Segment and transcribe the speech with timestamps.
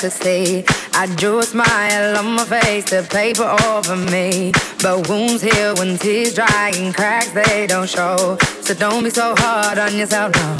[0.00, 0.64] to see.
[0.94, 4.52] I drew a smile on my face, the paper over me.
[4.82, 8.38] But wounds heal when tears dry and cracks they don't show.
[8.62, 10.34] So don't be so hard on yourself.
[10.36, 10.56] No.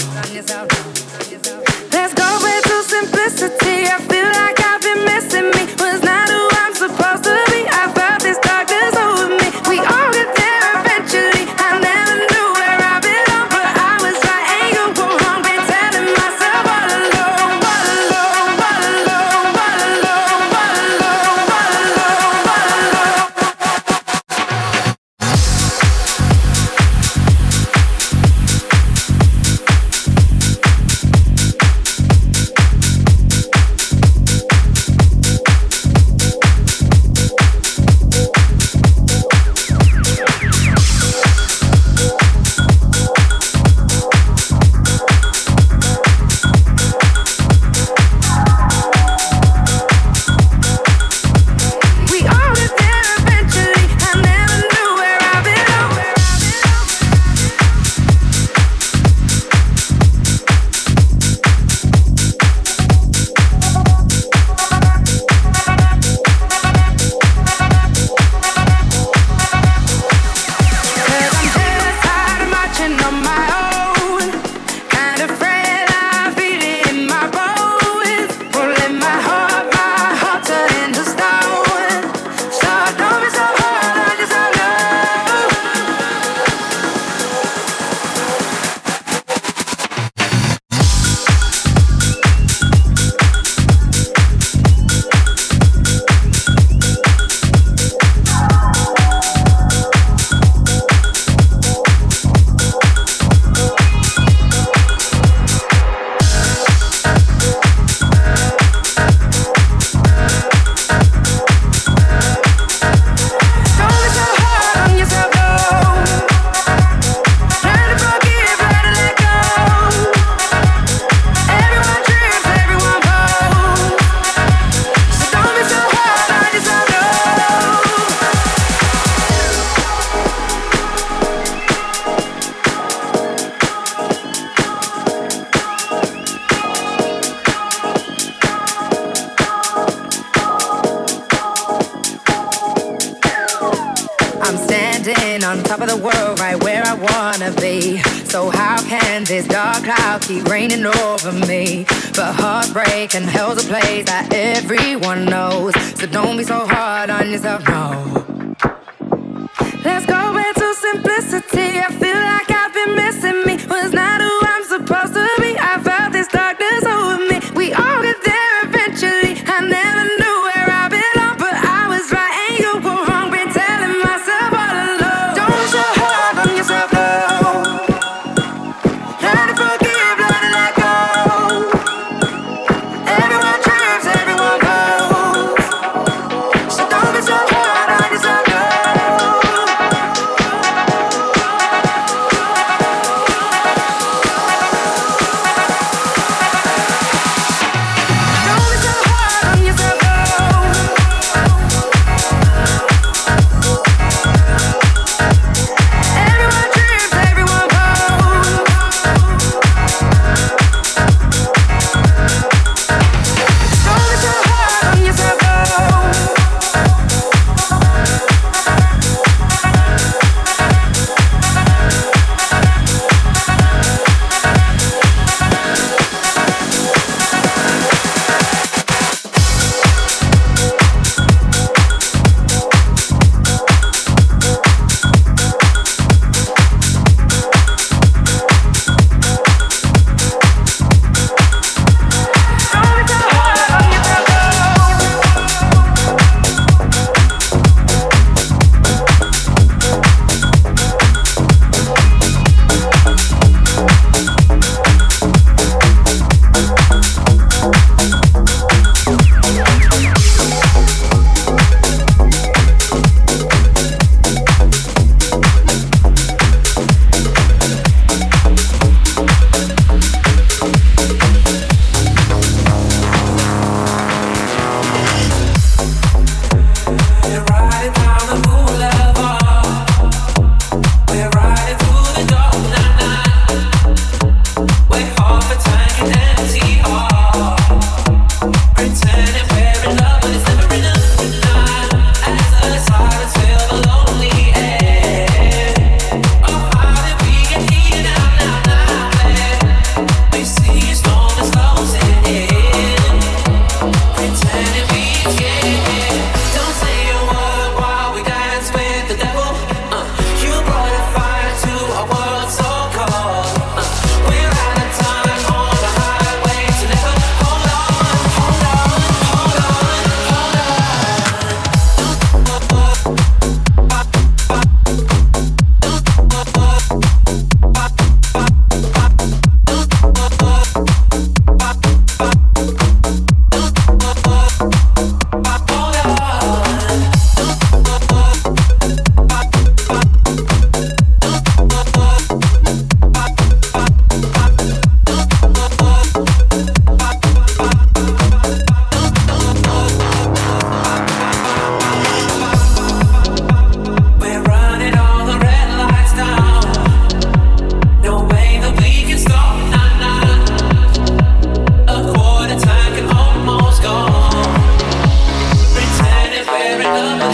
[1.90, 3.88] Let's go back to simplicity.
[3.88, 5.73] I feel like I've been missing me.
[5.80, 6.29] Was not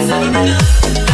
[0.05, 1.06] love.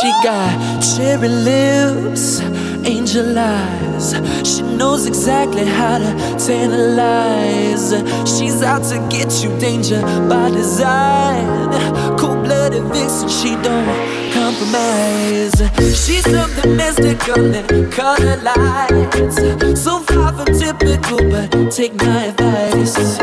[0.00, 2.40] She got cherry lips,
[2.86, 4.14] angel eyes.
[4.48, 7.92] She knows exactly how to tantalize.
[8.24, 11.68] She's out to get you, danger by design.
[12.18, 15.60] Cold blooded vixen, she don't compromise.
[15.78, 19.36] She's something mystical and color lights.
[19.82, 23.19] So far from typical, but take my advice.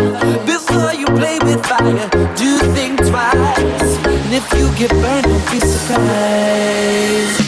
[4.38, 7.47] if you get burned, don't be surprised.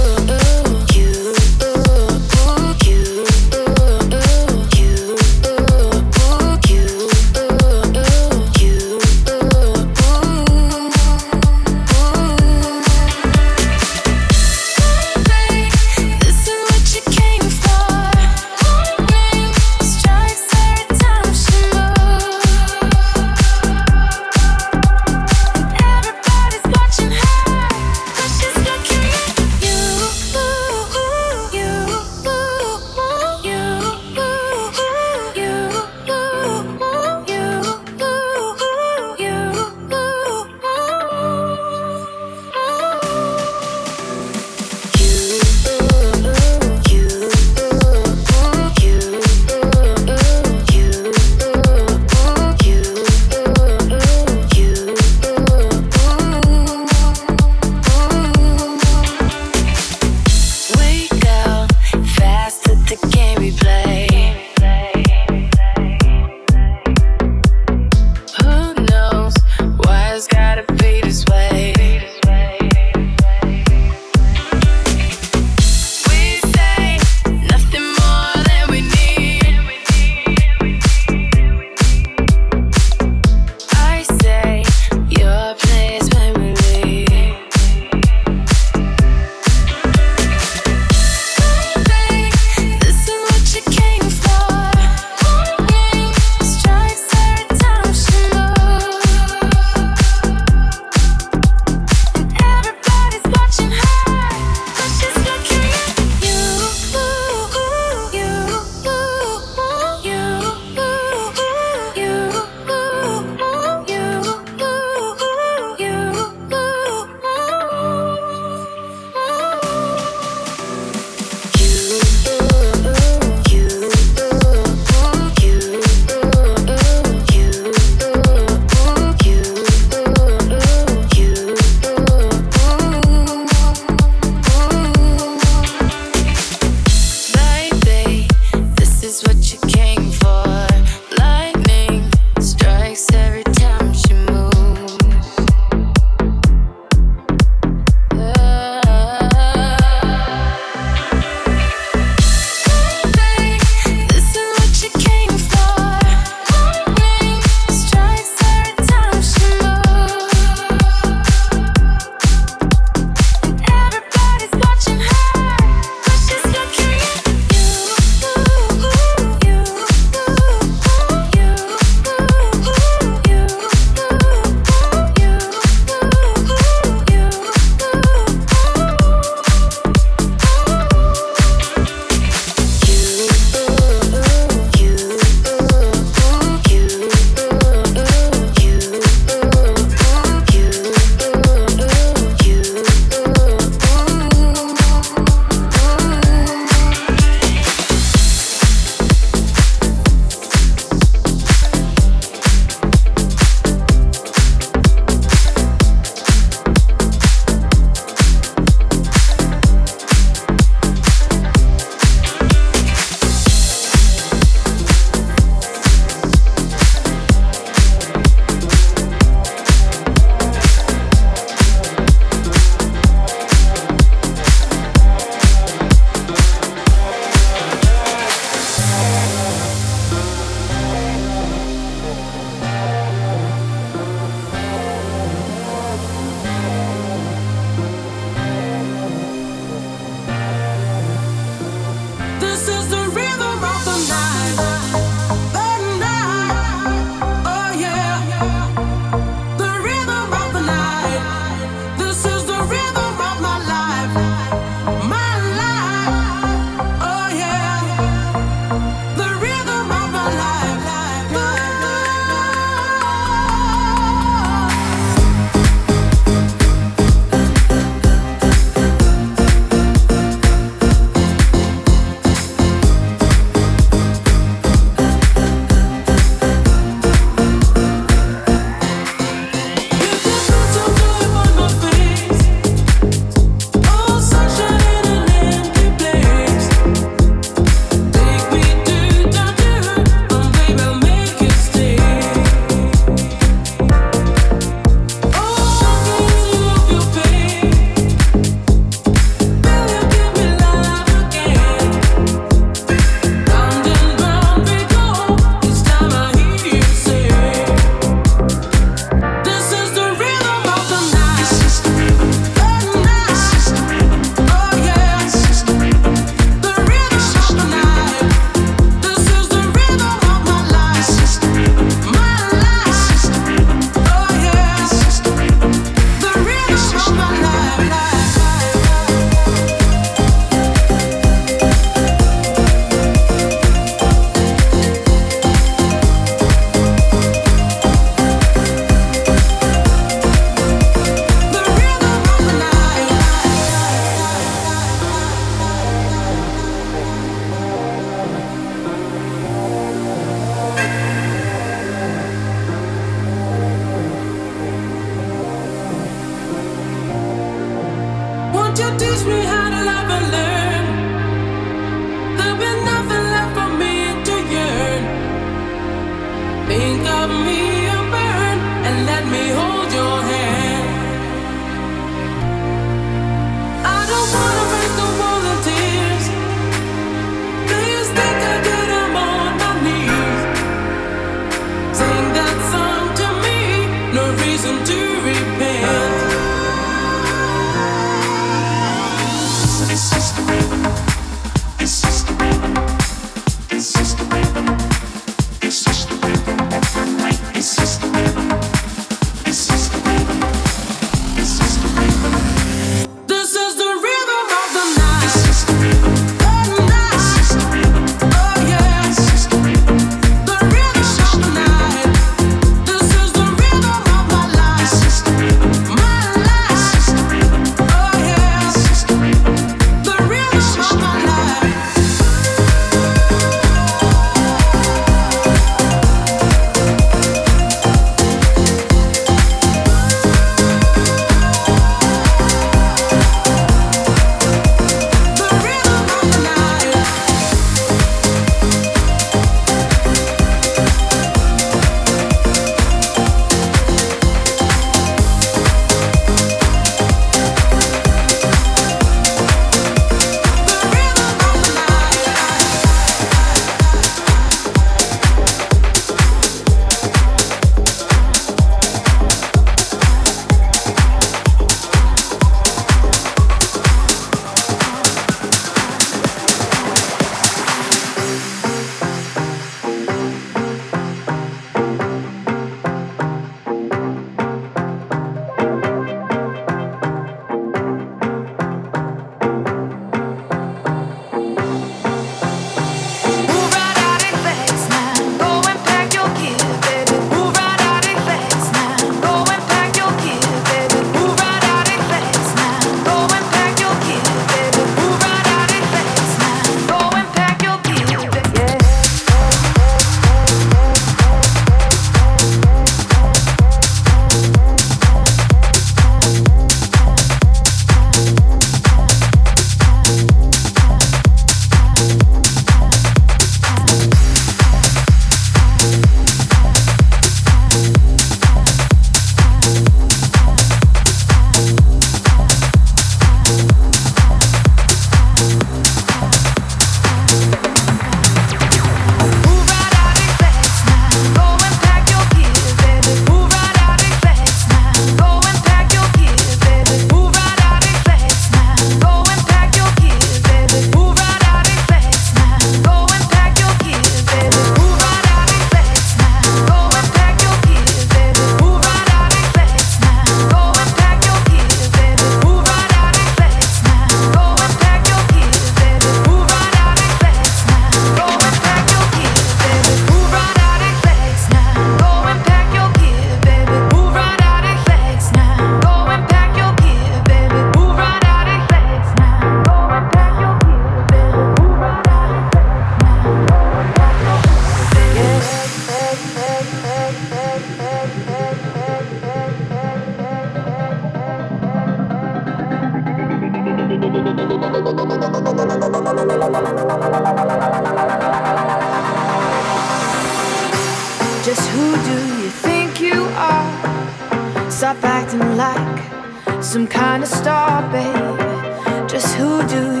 [599.23, 600.00] who do.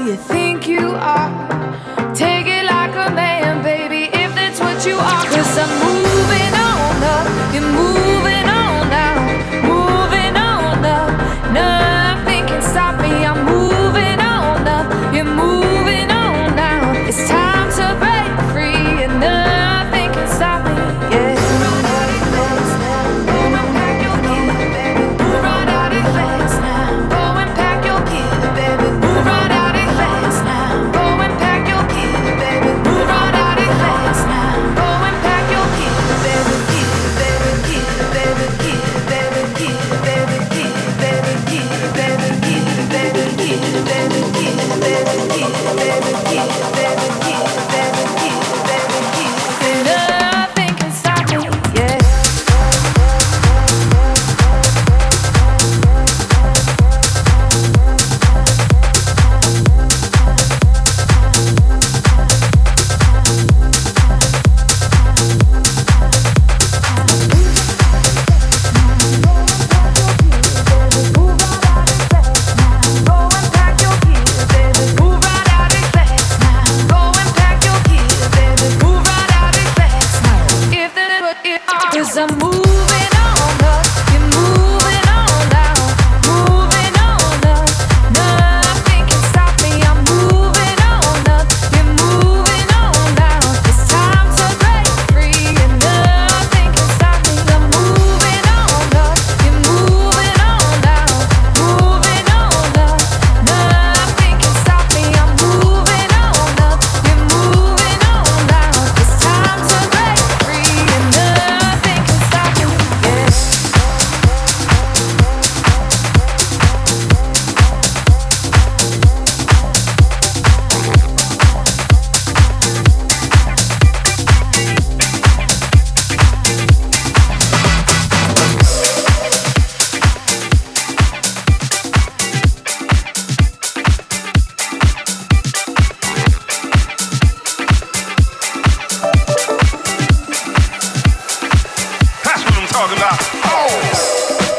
[143.17, 144.50] House.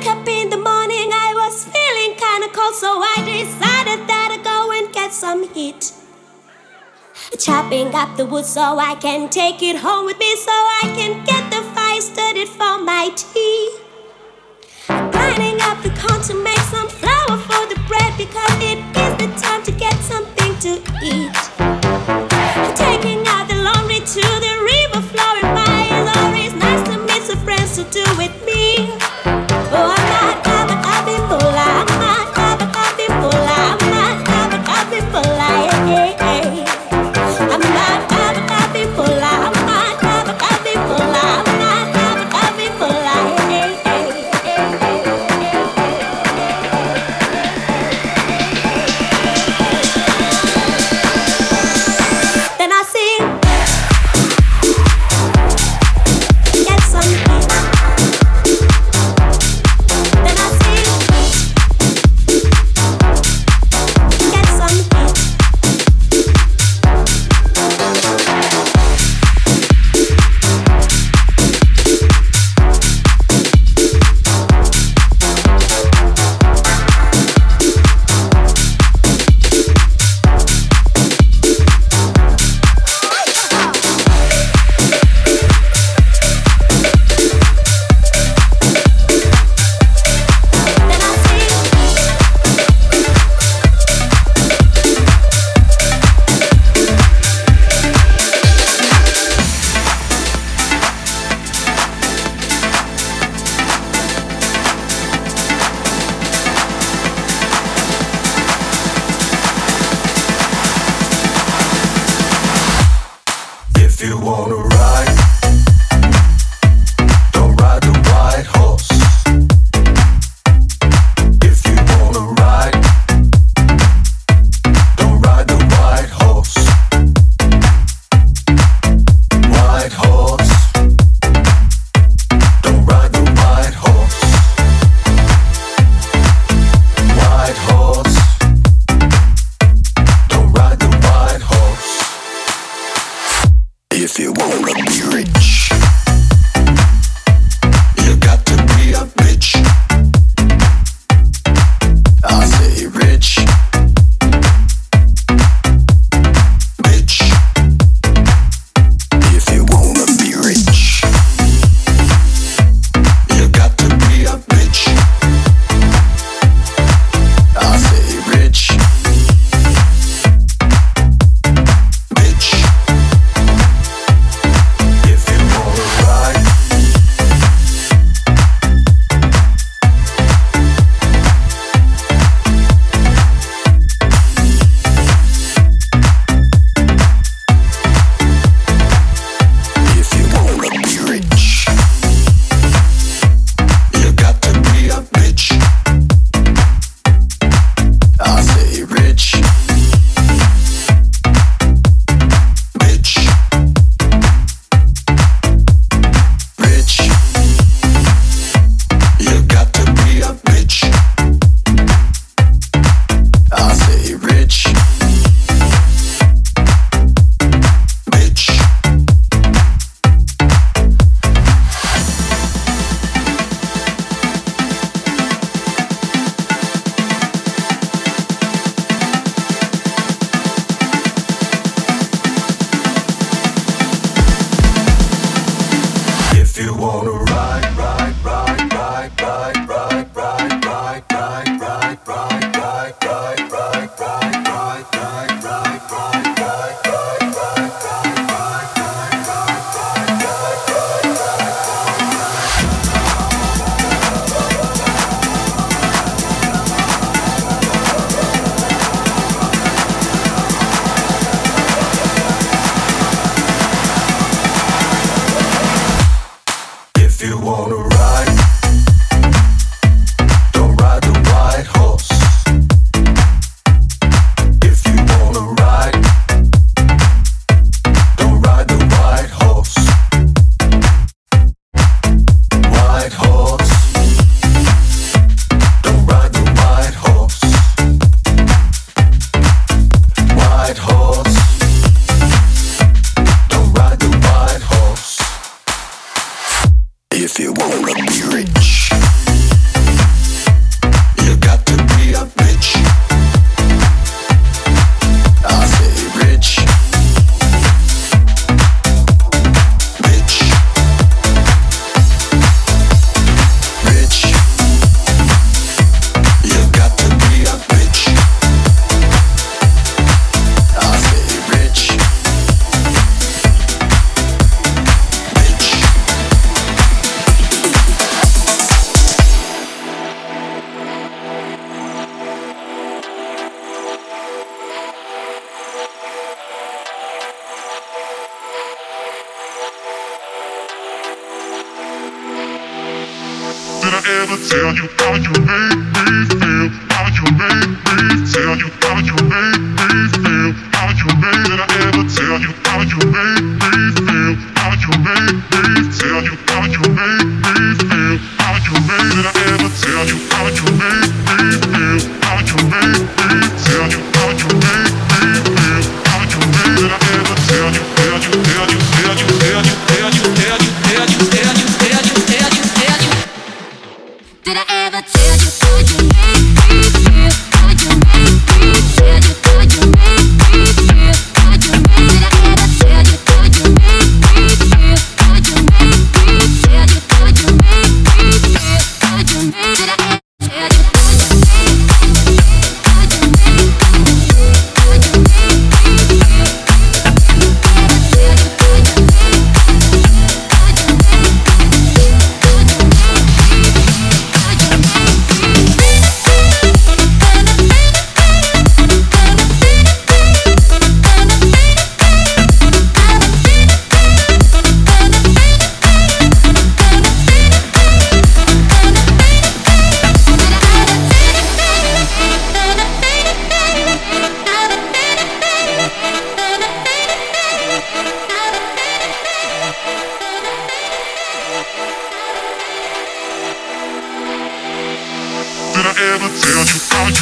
[0.00, 5.12] The morning, I was feeling kinda cold, so I decided that I'd go and get
[5.12, 5.92] some heat.
[7.38, 11.24] Chopping up the wood so I can take it home with me so I can
[11.24, 13.70] get the fire started for my tea.
[14.88, 19.28] Grinding up the corn to make some flour for the bread because it is the
[19.46, 20.72] time to get something to
[21.02, 21.36] eat.
[22.74, 24.51] Taking out the laundry to the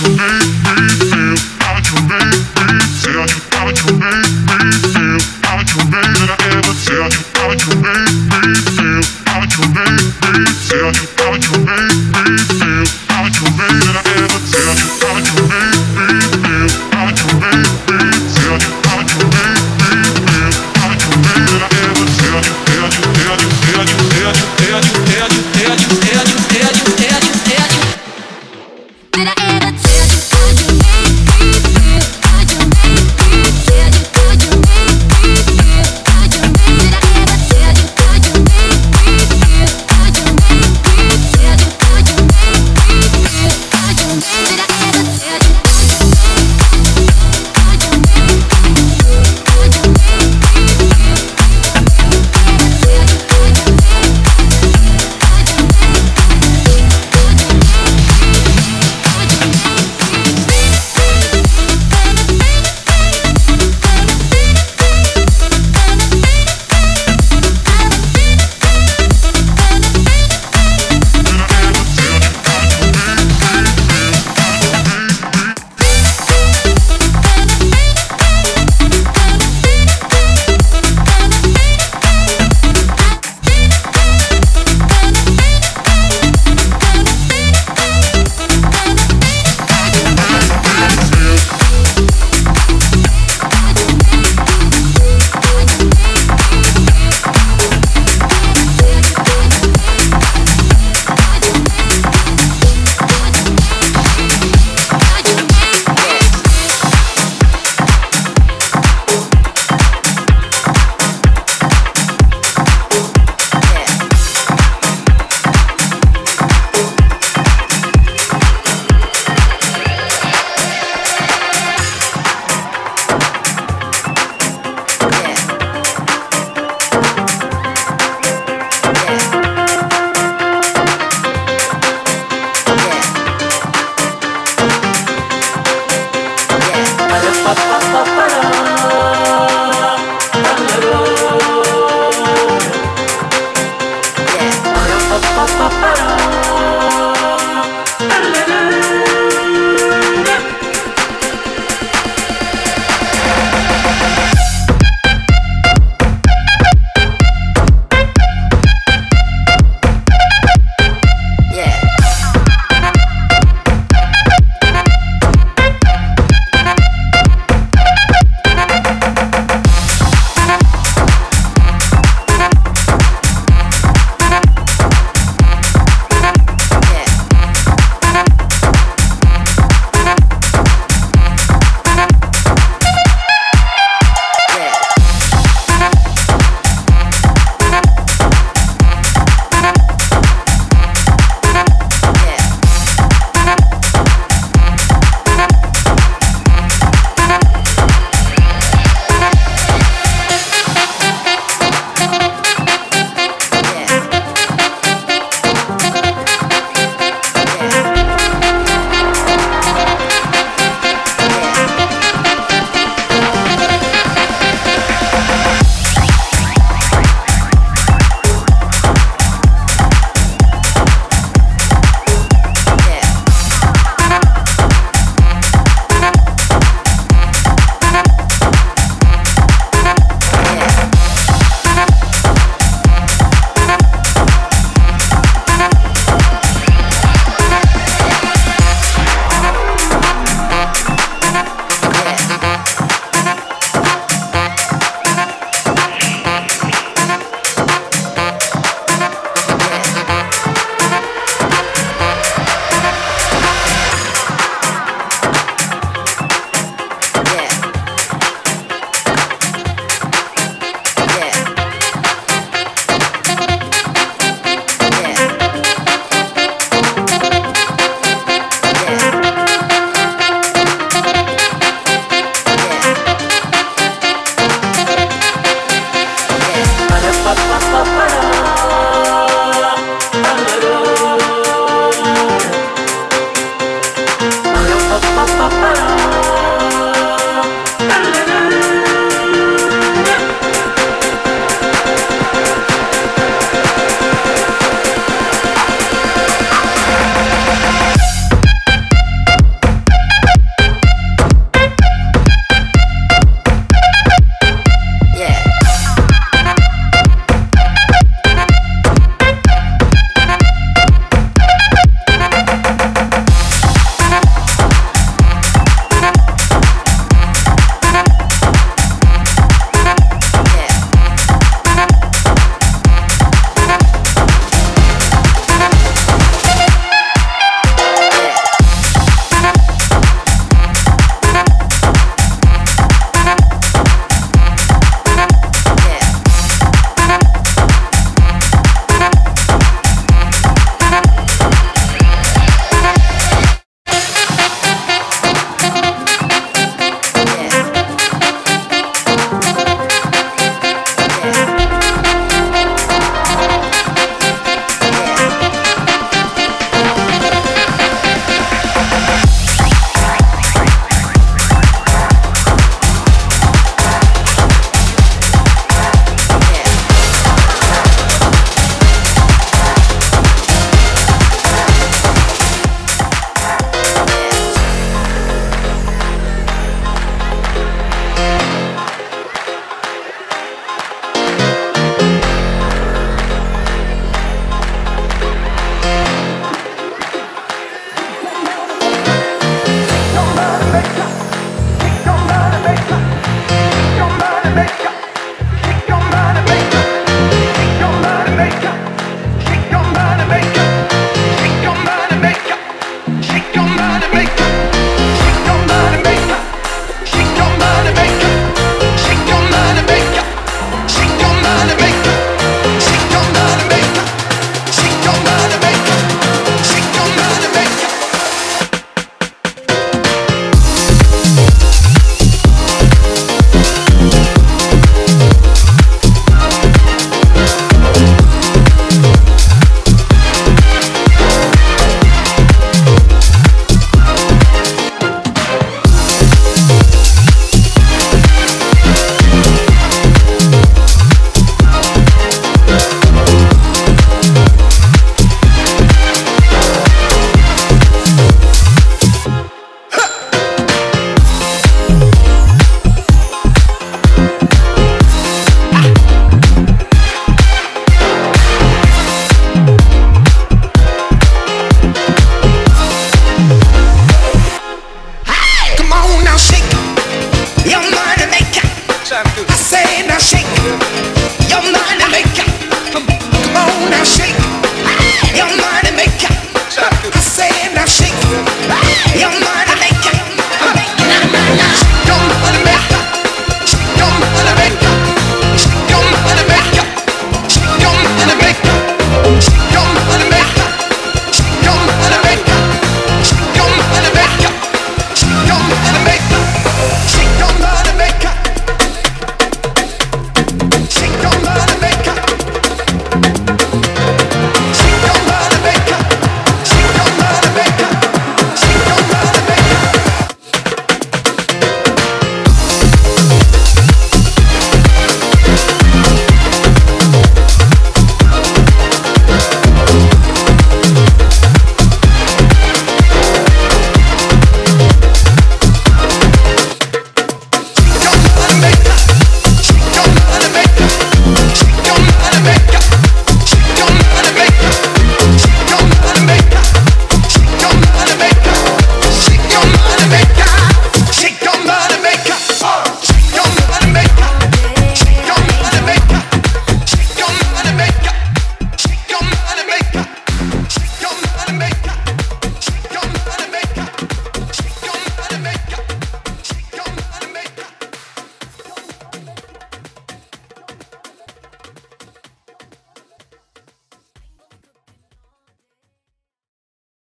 [0.03, 1.09] You